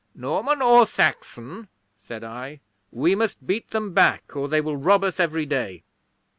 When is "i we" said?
2.23-3.13